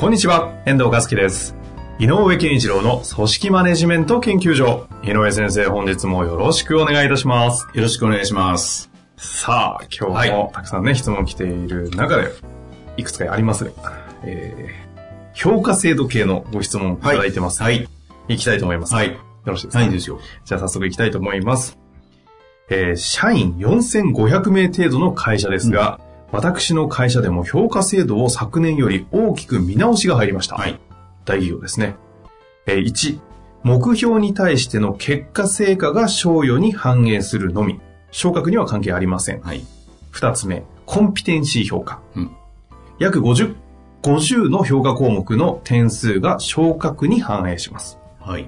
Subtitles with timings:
[0.00, 1.54] こんにちは、遠藤和樹です。
[1.98, 4.86] 井上健一郎の組織マネジメント研究所。
[5.02, 7.68] 井上先生、本日もよろしくお願いいたします。
[7.74, 8.90] よろしくお願いします。
[9.18, 12.32] さあ、今日もたくさんね、質問来ている中で、
[12.96, 13.72] いくつかありますが、
[14.24, 17.62] えー、評価制度系のご質問いただいてます。
[17.62, 17.86] はい。
[18.28, 18.94] 行きたいと思います。
[18.94, 19.08] はい。
[19.10, 19.80] よろしいですか？
[19.80, 20.18] はい、ですよ。
[20.46, 21.78] じゃあ早速行きたいと思います。
[22.70, 26.00] えー社員4500名程度の会社ですが、
[26.32, 30.56] 私の会社でも評価制度を昨年より大きく見直しが入りました。
[30.56, 30.78] はい。
[31.24, 31.96] 大企業ですね。
[32.66, 33.20] えー1、
[33.62, 37.80] 目標に対しての結果成果が賞与に反映するのみ。
[38.10, 39.40] 昇格には関係ありません。
[39.40, 39.64] はい。
[40.12, 42.00] 2つ目、コンピテンシー評価。
[42.14, 42.30] うん
[43.00, 43.54] 約50、
[44.02, 47.98] 50の評価項目の点数が昇格に反映します。
[48.20, 48.46] はい。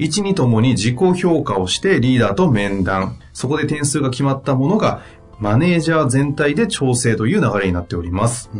[0.00, 3.18] 1、2ともに自己評価をしてリーダーと面談。
[3.32, 5.02] そこで点数が決まったものが
[5.38, 8.50] マネージャー全体で調整という流れになっております。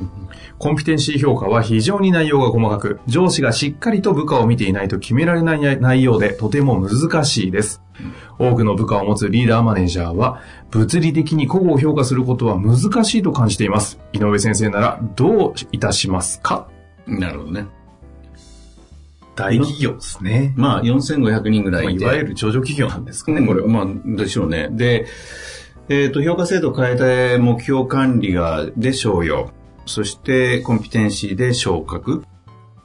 [0.59, 7.83] コンピテンシー評価は非常に内容が細かく、上司がしっかりと部下を見ていないと決められない内容でとても難しいです。
[8.39, 13.99] 多くの部下を持つリーダーマネージャーは、物理的に個々を評価することは難しいと感じています。
[14.13, 16.69] 井上先生ならどういたしますか？
[17.07, 17.67] なるほどね。
[19.35, 20.55] 大企業ですね。
[20.57, 22.05] まあ、4500人ぐらまあいで。
[22.05, 23.69] いわゆる上場企業なんですかね、これは。
[23.69, 24.69] まあ、でしょうね。
[24.73, 25.07] で、
[25.89, 29.51] えっ、と、評価制度を変えて目標管理が、で賞与。
[29.87, 32.25] そして、コンピテンシーで昇格。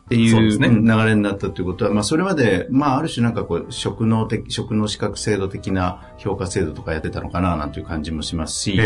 [0.05, 8.77] っていう流れになったということは、まあ、それまで、まあ、ある種なんかこう、職能的、職能資格制度的な評価制度とかやってたのかな、なんていう感じもしますし、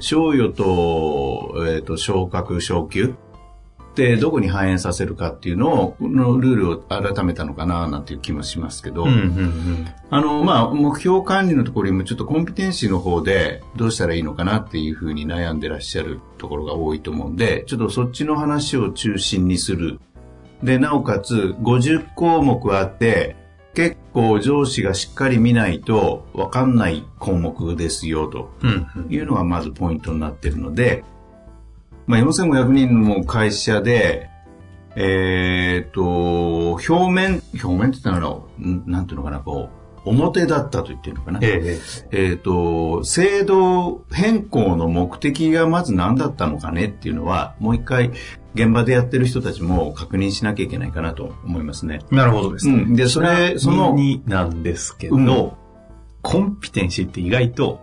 [0.00, 3.14] 賞与と、えっ、と、昇格、昇給
[3.92, 9.86] ってどこに反映させるかっていうのを、このルールを改めたのかな、なんていう気もしますけど、うんうんうん。
[10.10, 20.00] あの、まあ、目標管理のところにもちょっとコンピテンシーの方でどうしたらいいのかなっていうふうに悩んでらっしゃるところが多いと思うんで、ちょっとそっちの話を中心にする。
[20.62, 23.36] で、なおかつ50項目あって、
[23.74, 28.54] 結構上司がしっかり見ないとわかんない項目ですよと。
[28.62, 31.04] うんいうのがまずポイントになってるので、
[32.06, 34.30] まあ、4500人の会社で、
[34.94, 41.38] えっ、と、表面、表面って言ったら、んなんていうのかな、こう、表だったと言ってるのかな。
[41.42, 41.78] え
[42.10, 48.10] ええっ、と、制度変更の目的がまず何だったのかねっていうのは、もう一回
[48.54, 52.00] 現場でやってる人たちも確認しなきゃいけないかなと思いますね。
[52.10, 52.74] なるほどですね。
[52.74, 55.52] うんでそれそのになんですけど、うん
[56.22, 57.80] コンピテンシーって意外と、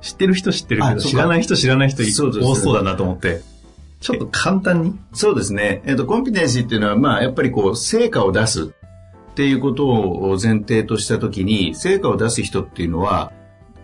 [0.00, 3.42] 知ってる人知ってるけど、知らない人知らない人多そうだなと思って、
[4.04, 4.98] ちょっと簡単に？
[5.14, 5.82] そうですね。
[5.86, 8.66] えっ、と、コンピテンシーっていうのは、まあ、やっぱりこう、成果を出すっ
[9.34, 13.32] ていうことを前提としたときに、成果を出す人っていうのは、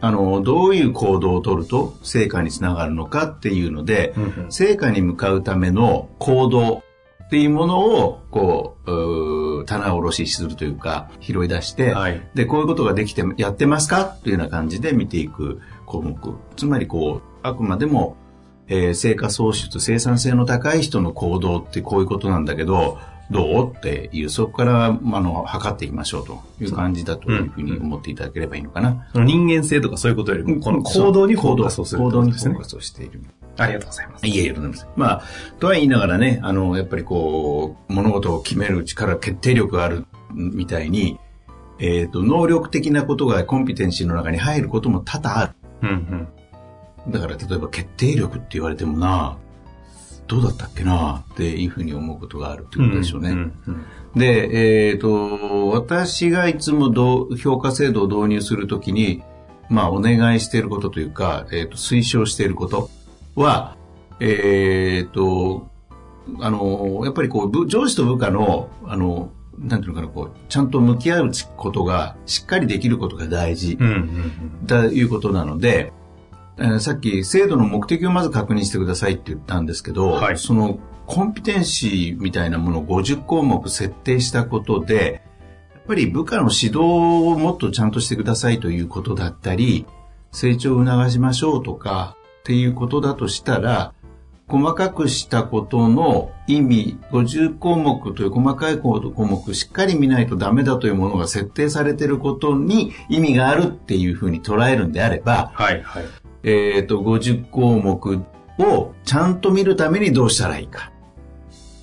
[0.03, 4.15] あの、どういう行動を取ると成果につながるのかっていうので、
[4.51, 6.83] 成果に向かうための行動
[7.25, 12.21] っていうものを、こう、うー棚卸しするというか、拾い出して、はい。
[12.35, 14.05] で、こういうことができて、やってますか？
[14.05, 16.35] というような感じで見ていく項目。
[16.57, 18.19] つまり、こう、あくまでも、
[18.71, 22.99] えー成果創出、生産性の高い人の行動ってこういうことなんだけど、
[23.31, 29.09] どうっていう、そこから、まああの、測っていきましょうという感じだというふうに思っていただければいいのかな。
[29.13, 32.65] その人間性とかそういうことよりも、この行動にフォーカスをする行動にフォーカ。
[32.65, 33.23] スをしている。
[33.57, 34.27] ありがとうございます。
[34.27, 34.87] いえいえ、とんでもない。
[34.97, 35.23] まあ、
[35.59, 41.19] とは言いながらね、あの、やっぱりこう、物事を決める力、決定力があるみたいに、
[41.79, 45.53] えっ、と、能力的なことがコンピテンシーの中に入ることも多々ある。
[45.83, 46.29] うんうん。
[47.09, 49.37] だから、例えば決定力って言われてもな、
[50.27, 53.31] どうだったっけなっていうふうに思うことがあるっていうことでしょうね。
[53.31, 53.33] ん
[53.67, 59.23] うんで、えっ、と、私がいつもどう評価制度を導入するときに、
[59.69, 62.91] まあ、お願いしていることというか、えっ、と、推奨していること
[63.37, 63.77] は、
[64.19, 65.69] えっ、と、
[66.41, 74.67] あの、やっぱりこう、部上司と部下の、あの、なんていうのかな、こう、ちゃんと向き合うことが、しっかりできることが大事うんうんうん。
[74.67, 75.93] ということなので、
[76.61, 85.23] えーさっき制度の目的をまず確認してくださいって言ったんですけど、はいそのコンピテンシーみたいなものを50項目設定したことで、
[85.75, 89.87] やっぱり部下の指導をもっとちゃんとしてくださいということだったり、
[90.31, 93.93] 成長を促しましょうとかっていうことだとしたら、
[94.47, 106.05] 細かくしたことの意味、50項目という細かい項目しっかり見ないとダメだというものが設定されていることに意味があるっていうふうに捉えるんであれば、はいはい。
[106.43, 108.21] えっ、と、50項目
[108.59, 110.93] をちゃんと見るためにどうしたらいいか。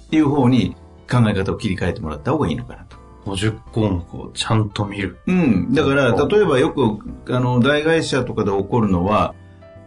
[0.08, 0.76] っていう方に
[1.10, 2.98] 考え方を切り替えてもらった方がいいのかなと。
[3.26, 5.18] 50項目をちゃんと見る。
[5.28, 5.74] うん。
[5.74, 9.36] だから、例えばよく、あの、大会社とかで起こるのは、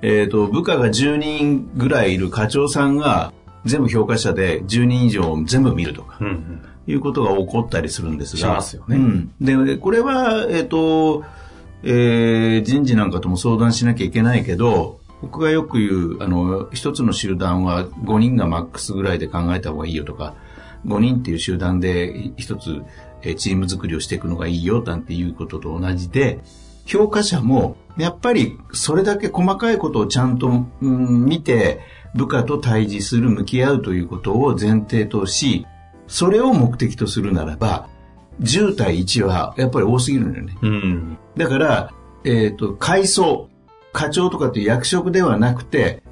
[0.03, 3.33] えっ、と、部下が10人ぐらいいる課長さんが、
[3.65, 6.63] 全部評価者で10人以上全部見るとか、うんうん。
[6.87, 8.39] いうことが起こったりするんですが。
[8.39, 9.67] しますよねうん。
[9.67, 11.25] で、これは、えっ、と、
[11.83, 20.35] えー人事なんかとも相談しなきゃいけないけど、僕がよく言う、あの、一つの集団は5人がマックスぐらいで考えた方がいいよとか、
[20.87, 22.83] 5人っていう集団で一つ、
[23.23, 26.41] えーチーム作りをしていくのがいいよなんていうことと同じで、
[26.87, 31.81] 評価者も、やっぱりそれだけ細かいことをちゃんと、うん見て、
[32.15, 35.67] 部下と対峙する、向き合うということを前提とし、
[36.07, 37.89] それを目的とするならば、
[38.41, 40.57] 10対1はやっぱり多すぎるんだよね。
[40.63, 41.19] うん。
[41.37, 41.93] だから、
[42.25, 43.49] えっ、と、階層、
[43.93, 46.03] 課長とかっていう役職ではなくて、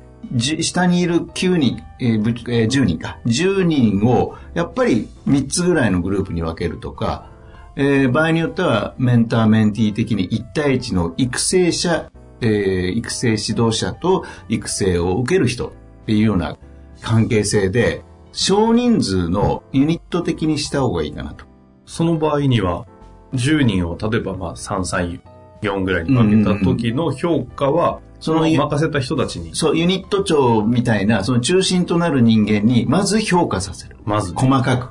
[0.61, 3.19] 下にいる9人、えーえー10人か。
[3.27, 7.31] 10人を、やっぱり3つぐらいのグループに分けるとか、
[7.77, 12.11] えー場合によってはメンターメンティー的に1対1の育成者、
[12.41, 15.71] えー育成指導者と育成を受ける人っ
[16.07, 16.57] ていうような
[17.01, 18.03] 関係性で、
[18.33, 21.48] 少人数のユニット的にした方がいいかなと。
[21.89, 22.87] その場合には、
[23.33, 25.21] 10人を例えばまあ3、3、
[25.63, 33.97] 4ぐらいに分けた時の評価は、その任せた人たちに、そう、ユニット長みたいな、その中心となる人間に、まず評価させる。
[34.05, 34.91] まず、細かく。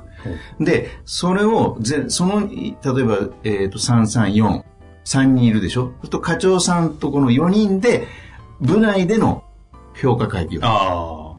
[0.64, 4.64] で、それをぜ、その、例えば、えっ、と、334、
[5.04, 5.92] 3人いるでしょ？
[6.10, 8.08] と、課長さんとこの4人で、
[8.60, 9.44] 部内での
[9.94, 10.60] 評価会議を。
[10.64, 11.36] あ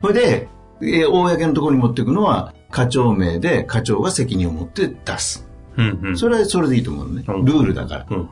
[0.00, 0.48] それで、
[0.82, 5.48] えー公のところに持っていくのは、課長名で、課長が責任を持って出す。
[5.76, 5.82] あ。
[5.82, 6.18] うんうん。
[6.18, 7.24] それはそれでいいと思うのね。
[7.26, 8.06] うんルールだから。
[8.10, 8.28] うん。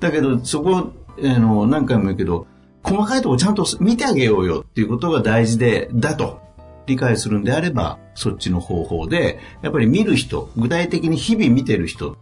[0.00, 0.92] だけど、そこ、
[1.22, 2.46] あの、何回も言うけど、
[2.82, 6.40] 細かいとこちゃんと見てあげようよっていうことが大事で、だと
[6.86, 12.16] 理解するんであれば、そっちの方法で、やっぱり見る人、具体的に日々見てる人、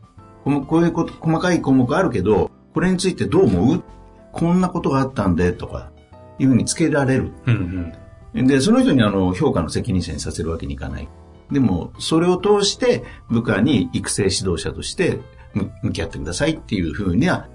[0.45, 3.83] こういうこと、細かい項目あるけど、これについてどう思う？
[4.33, 5.91] こんなことがあったんで、とか、
[6.39, 7.33] いうふうにつけられる。
[7.47, 7.93] うん
[8.35, 8.47] うん。
[8.47, 11.09] で、その人にあの、評価の責任者にさせるわけにいかない。
[11.51, 15.21] でも、それを通して、部下に育成指導者として
[15.55, 17.49] む向き合ってくださいっていうふうには、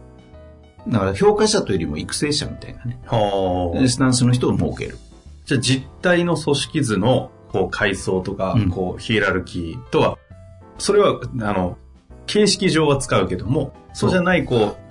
[0.88, 3.88] だから評価者というよりも育成者みたいなね、はあ。
[3.88, 4.97] スタンスの人を設ける。
[5.45, 10.18] じゃあ実態の組織図の、こう、階層とか、うんこう、ヒエラルキーとは、
[10.77, 11.77] それは、あの、
[12.25, 14.84] 形式上は使うけども、そうじゃない、こう、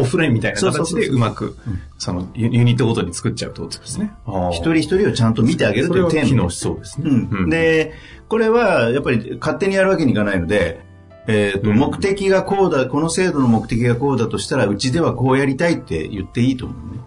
[0.00, 4.12] オフラインみたいな形でうまくうん、そのユユニットごとに作っちゃうってことですね。
[4.52, 7.10] 一人一人をちゃんと見てあげるというテーマそれは機能しそうですね。
[7.10, 7.92] うんで、
[8.28, 10.80] これはやっぱり勝手にやるわけにいかないので、
[11.26, 17.00] えっ、と、うん目的がこうだ、この制度の目的がこうだとしたら、うちではこうやりたいって言っていいと思うね。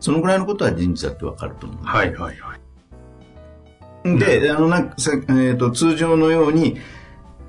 [0.00, 1.84] そのぐらいのことは人事だってわかると思う。
[1.84, 4.18] はいはいはい。
[4.18, 6.76] で、あの、なんか、さえっ、と、通常のように、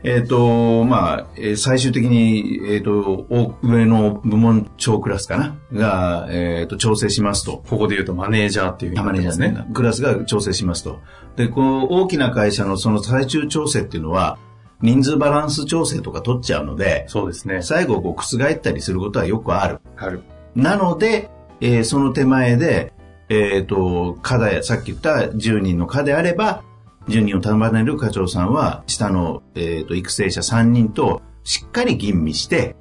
[0.05, 5.57] えっ、と、まあ、えー最終的に、えっ、と、お上の部門長クラスかな？
[5.73, 7.63] が、えっ、と、調整しますと。
[7.67, 9.67] ここで言うとマネージャーっていう意マネージャーですね。
[9.73, 10.99] クラスが調整しますと。
[11.35, 14.37] で、この大きな会社のその最終調整っていうのは、
[14.81, 17.63] 人数バランス調整とか取っちゃうので、そうですね。
[17.63, 19.79] 最後こう覆ったりすることはよくある。
[19.97, 20.21] ある。
[20.55, 21.29] なので、
[21.61, 22.93] えーその手前で、
[23.29, 26.63] えっ、と、課題、さっき言った10人の課であれば、
[27.07, 32.75] 10人を束ねる課長さんは、下の、えっ、と、育成者3人としっかり吟味して、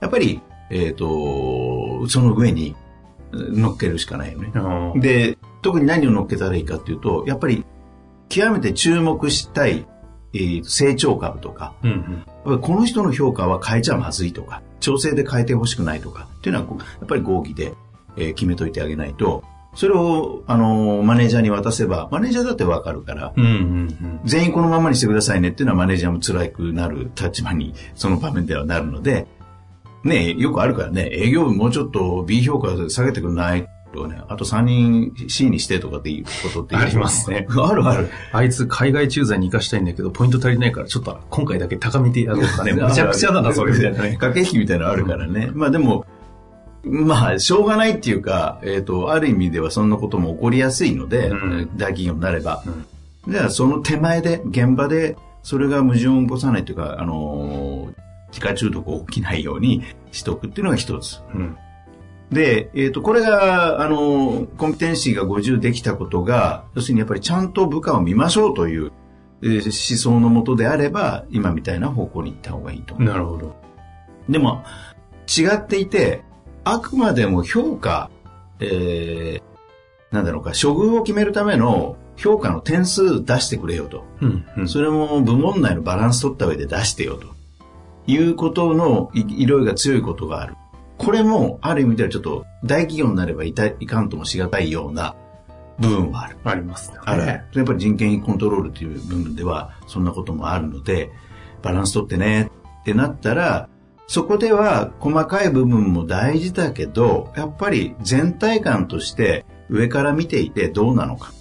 [0.00, 2.74] やっぱり、えっ、と、その上に
[3.32, 4.52] 乗っけるしかないよね。
[4.54, 7.64] うんで、特に何を乗っけたらいいかっていうと、やっぱり、
[8.28, 9.86] 極めて注目したい、
[10.32, 12.60] えー成長株とか、うんうん。
[12.60, 17.74] この人の評価は変えちゃまずいとか、調整で変えてほしくないとか、っていうのはやっぱり合議で、
[18.16, 24.20] えー決めといてあげないと、それを、あのーマネージャーに渡せば、マネージャーだってわかるから、うんうんうん。
[24.24, 29.26] 全員このままにしてくださいねっていうのはマネージャーも辛くなる立場に、その場面ではなるので、
[30.02, 37.46] ねよくあるからね、営業部もうちょっと B 評価下げてくんないとかね、あと3人 C にしてとかっていうことってありますね。
[37.50, 38.08] あるある。
[38.32, 42.72] あいつ海外駐在に行かしたいんだけど、ポイント足りないから、ちょっと今回だけ高めてやろうとか ね。
[42.72, 44.16] むちゃくちゃだな、それみたいなね。
[44.18, 45.50] 駆け引きみたいなのあるからね。
[45.52, 46.06] まあでも、
[46.84, 52.62] まあ、しょうがないっていうか、えっ、と、ある意味ではそんなことも起こりやすいので、うん大企業になれば。
[53.28, 58.00] じゃあ、その手前で、現場で、それが矛盾を起こさないというか、あのー
[58.32, 59.82] 自家中毒起きないように
[60.12, 61.20] しとくっていうのが一つ。
[61.34, 61.56] うん。
[62.30, 68.92] で、えっ、と、これが、あの、コンピテンシーが50できたことが、要するにやっぱりちゃんと部下を見ましょうという、
[69.42, 73.08] えー思想のもとであれば、今みたいな方向に行った方がいいと思う。
[73.08, 73.56] なるほど。
[74.28, 74.62] でも、
[75.26, 76.22] 違っていて、
[76.64, 78.10] あくまでも評価、
[78.60, 84.04] えー、なんだろうか、処遇を決めるための評価の点数出してくれよと。
[84.20, 84.68] うん、うん。
[84.68, 87.28] それも部門内のバランス取った上で出してよと。
[88.06, 90.54] いうことのい色が強いことがある。
[90.98, 95.14] これも、ある意味ではちょっと大企業になればいたいかんともしがたいような
[95.78, 96.36] 部分はある。
[96.44, 96.98] ありますね。
[97.02, 97.26] ある。
[97.26, 101.10] やっぱり人権コントロールという部分では、そんなこともあるので、
[101.62, 102.50] バランス取ってね
[102.80, 103.68] ってなったら、
[104.10, 111.32] そこでは細かい部分も大事だけど、やっぱり全体感として上から見ていてどうなのか。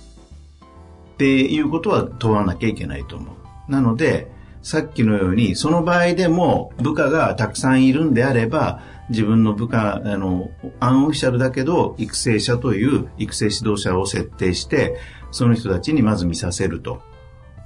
[1.16, 3.32] っていうことは問わなきゃいけないと思
[3.68, 3.72] う。
[3.72, 14.96] なので、さっきのように、その場合でも部下がたくさんいるんであれば、自分の部下、あの、アンオフィシャルだけど、育成者という育成指導者を設定して、
[15.32, 17.02] その人たちにまず見させると。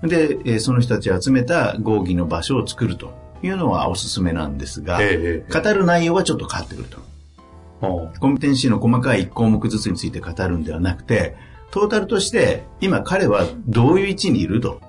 [0.01, 6.97] で、その人たちを集めた合議の場所を作るというのはおすすめなんですが、ええ語る内容はちょっと変わってくると。
[7.81, 11.35] おコンピテンシーの細かい1項目ずつについて語るんではなくて、
[11.71, 14.81] トータルとして、今彼はどういう位置にいると。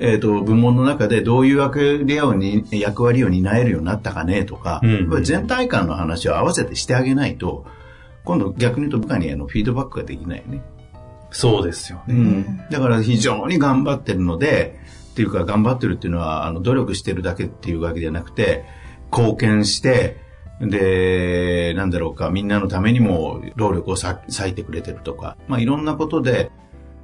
[0.00, 7.66] えっ、と、部門の中でどういう役割を担えるようになったかねとか、うん全体感の話を合わせてしてあげないと、
[8.24, 10.62] 今度逆に言うと部下にあのフィードバックができないよね。
[11.30, 12.14] そうですよね。
[12.14, 12.60] うん。
[12.70, 14.78] だから非常に頑張ってるので、
[15.14, 18.64] っていうか頑張ってるっていうのは、あの、努力してるだけっていうわけじゃなくて、
[19.12, 20.16] 貢献して、
[20.60, 26.50] で、なんだろうか、みんなのためにも労力をさ割いてくれてるとか、まあいろんなことで、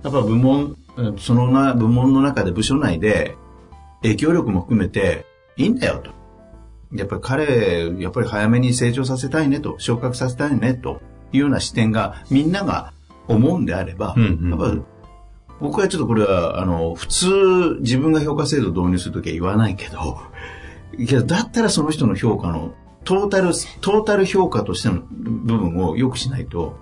[0.02, 3.36] やっぱ部門、うんそのな、部門の中で部署内で
[4.02, 5.24] 影響力も含めて
[5.56, 6.10] いいんだよと。
[6.92, 11.00] やっぱり彼、やっぱり早めに成長させたいねと、昇格させたいねと
[11.32, 12.92] いうような視点がみんなが
[13.28, 14.84] 思うんであれば、うんうんやっぱ
[15.60, 20.18] 僕はちょっとこれは、あの、普通自分が評価制度を導入するときは言わないけど、
[20.98, 22.74] いや、だったらその人の評価の
[23.04, 26.78] トータル、トータル評価としての部分を良くしないと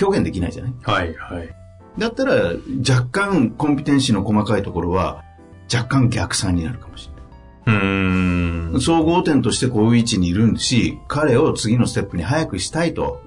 [0.00, 0.74] 表現できないじゃない？
[0.82, 1.54] はい、はい。
[1.98, 2.34] だったら
[2.88, 5.22] 若干コンピテンシーの細かいところは
[5.72, 7.08] 若干逆算になるかもし
[7.66, 7.80] れない。
[7.80, 8.80] うーん。
[8.80, 13.22] 総合点としてこういう位置にいるし、彼を次のステップに早くしたいと、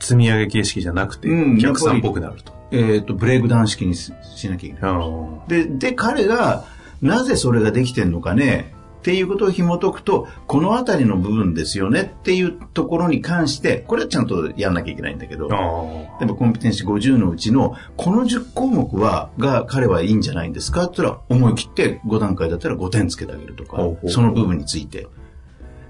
[0.00, 2.52] 積み上げ形式じゃなくてうん、逆算っぽくなると。
[2.70, 5.02] えっ、と、ブレイクダウン式にししなきゃいけな
[5.46, 5.48] い。
[5.48, 6.64] で、で、彼が、
[7.02, 23.78] なぜそれができてんのかね、っていうことを紐解くと、このあたりの部分ですよねっていうところに関して、これはちゃんとやんなきゃいけないんだけど、あ例えばコンピテンシー50のうちの、この10項目は、が彼はいいんじゃないんですかって言ったら、思い切って5段階だったら5点つけてあげるとか
[24.10, 25.06] その部分について。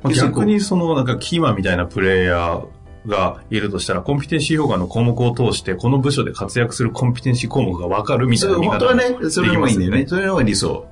[0.04, 0.14] ー。
[0.14, 2.66] 逆にそのなんかキーマンみたいなプレイヤー
[3.06, 9.98] がいるとしたら、コンピテンシー評価の項目を通して、この部署で活躍するコンピテンシー項目がわかるみたいな見方本当はね、それの方がいいんだよね。
[9.98, 10.86] できそれの方が理想。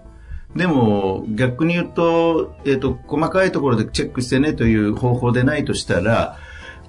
[0.56, 6.38] でも、逆に言うと、えっ、と、細かいところでチェックしてねという方法でないとしたら、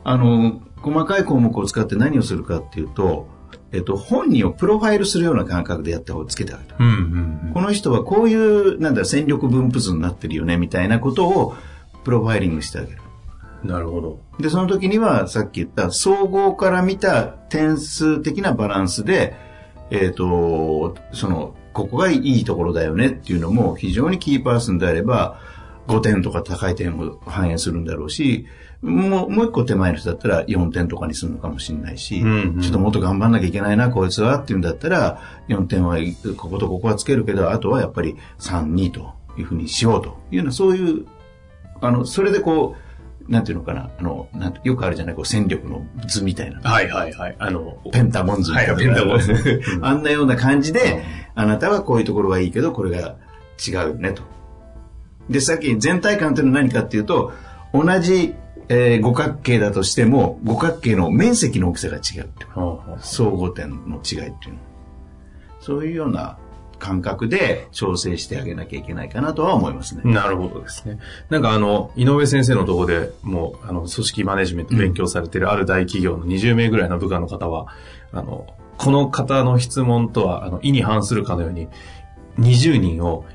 [0.04, 3.28] あの、細かい項目を使って何をするかっていうと、
[3.72, 6.70] えっ、と、本人をプロファイルするような感覚でやった方をつけてあげる。
[6.70, 6.94] ますよね。
[6.94, 11.56] うんうんこの人はこういう、なんだ、戦力分布図になってるよね、みたいなことを
[12.04, 13.02] プロファイリングしてあげる。
[13.64, 13.70] うん。
[13.70, 14.20] なるほど。
[14.40, 19.36] で、その時には、さっき言った、総合から見た点数的なバランスで、
[19.92, 25.40] えっ、と、その、ここがいいところだよねっていうのも、非常にキーパーソンであれば、
[25.88, 28.46] 5点とか高い点を反映するんだろうし、
[28.82, 35.98] もう、もう一個手前の人だったら4点とかにするのかもしれないし、うんうんちょっともっと頑張んなきゃいけないな、こいつはっていうんだったら、4点は
[36.38, 41.06] こことここはつけるけど、あとはやっぱり3、2というふうにしようというような、そういう、
[41.82, 42.89] あの、それでこう、
[43.30, 46.60] なんていうのかな、あの、なんてよくあるじゃない、こう戦力の図みたいな。
[46.62, 47.36] はいはいはい。
[47.38, 48.74] あの、ペンタゴン図みたいな。
[48.74, 51.04] はいペンタゴン図 あんなような感じで、
[51.36, 53.16] あなたはこういうところがいいけど、これが
[53.66, 54.24] 違うよね、と。
[55.30, 57.32] で、さっき全体感というのは何かっていうと、
[57.74, 58.34] 同じ、
[58.68, 62.50] えー五角形だとしても、五角形の面積の大きさが違うっていう。
[62.54, 64.60] ほうほう総合点の違いっていうの。
[65.60, 66.38] そういうような
[66.80, 70.02] 感覚で調整してあげなきゃいけないかなとは思いますね。
[70.06, 71.00] なるほどですね。
[71.30, 77.68] なんかあの、井上先生のところでもう、あの、組織マネジメント勉強されているある大企業の20名ぐらいの部下の方は、
[78.12, 81.68] あの、この方の質問とは、あの、意に反するかのように、
[82.40, 83.26] 20人を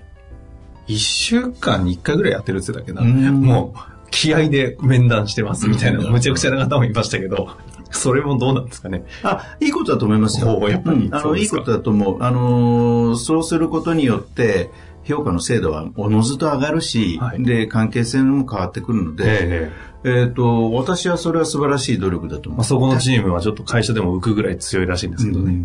[0.89, 3.29] 1週間に1回ぐらいやってるって言ってたっけな。
[3.29, 7.51] うんもう、気合で面談してますみたいな、むちゃくちゃな方もいましたけど、
[7.99, 9.05] それもどうなんですかね。
[9.23, 10.69] あ、いいことだと思いますよ。
[10.69, 12.23] やっぱりうんあの、いいことだと思う。
[12.23, 14.71] あのーそうすることによって、
[15.05, 19.73] 評価の精度はおのずと上がるし、はいで、関係性も変わってくるので、え
[20.05, 22.59] えっ、と、私はそれは素晴らしい努力だと思う。
[22.59, 25.63] まあ、そこのチームはちょっと会社でも浮くぐらい強いらしいんですけどね。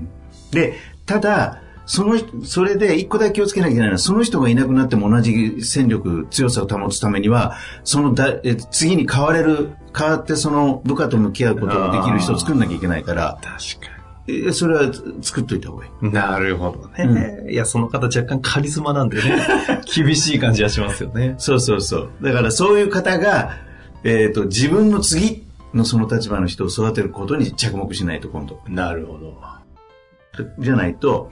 [0.52, 14.92] で、ただ、その、それで一個だけ気をつけなきゃいけないのは、その人がいなくなっても同じ戦力、強さを保つためには、そのだ、え次に変われる、変わってその部下と向き合うことができる人を作んなきゃいけないから、確かえそれは
[15.24, 16.06] 作っといた方がいい。
[16.06, 16.14] に。
[16.14, 17.52] なるほどね。
[17.52, 19.48] いや、その方若干カリスマなんでね、
[19.92, 21.34] 厳しい感じはしますよね。
[21.40, 22.10] そうそうそう。
[22.22, 23.58] だからそういう方が、
[24.04, 28.62] えっ、と、自分の次のその立場の人を育てることに着目しないと今度。
[28.68, 29.60] なるほど。
[30.60, 31.32] じゃないと、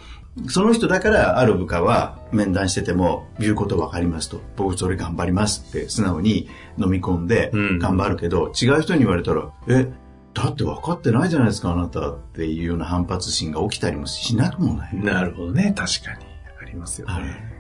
[0.50, 4.42] その人だからある部下は面談してても言うこと分かりますと。
[4.56, 9.92] 僕それ頑張りますって素直に飲み込んでうん頑張るけど、違う人に言われたら、え、
[10.34, 14.96] だって分かってないじゃないですか、あなたっていうような反発心が起きたりもしなくもない。
[14.96, 15.74] なるほどね。
[15.76, 16.26] 確かに。
[16.62, 17.14] ありますよね。
[17.14, 17.58] はい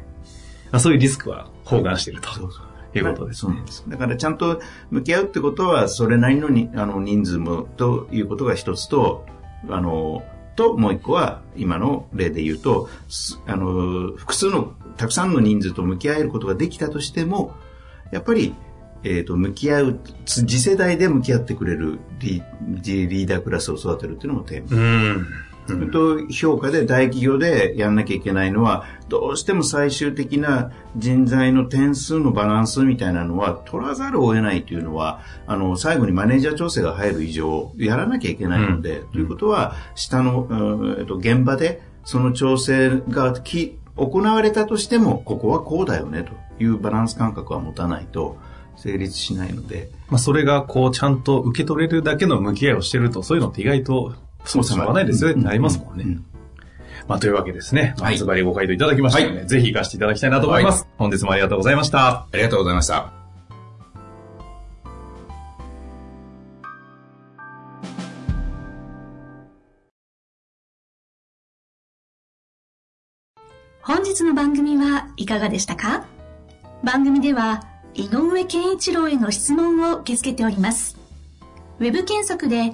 [0.72, 3.62] あそういうリスクは包含しているとそうそういうことですね。
[3.65, 3.86] です。
[3.88, 9.25] だからちゃんと向き合うってことは、それなりのにあの人数もということが一つと、
[9.70, 10.24] あの、
[10.58, 12.90] ともう一個は今の例で言うと、
[13.46, 17.56] あの、複数の、たくさんの人数と向き合えることができたとしても、
[18.12, 18.56] やっぱり、
[19.04, 22.42] えっ、と、向き合う、次世代で向き合ってくれるリ
[22.84, 24.78] リーダークラスを育てるっていうのもテーマ。
[24.78, 25.28] うん。
[25.92, 48.38] と評価で大企業でやんなきゃいけないのは、どうしても最終的な人材の点数のバランスみたいなのは取らざるを得ないというのは、あの、最後にマネージャー調整が入る以上、やらなきゃいけないので、ということは、下の、うんえっと、現場でその調整がき行われたとしても、ここはこうだよねというバランス感覚は持たないと
[48.78, 54.14] 成立しないので、まあ、それが、こう、ちゃんと受け取れるだけの向き合いをしてると、そういうのって意外と、
[54.48, 56.04] そうしょうがないですよね、ってなりますもんね。
[56.06, 56.25] うん
[57.08, 57.96] まあ、というわけですね。
[58.00, 60.88] はいズバリご回答いただきましたので、ぜひ活かしていただきたいなと思います。
[60.98, 62.08] 本日もありがとうございました。
[62.08, 63.13] ありがとうございました。
[73.81, 76.05] 本日の番組はいかがでしたか？
[76.83, 80.98] 番組では井上健一郎への質問を受け付けております。
[81.79, 82.74] ウェブ検索で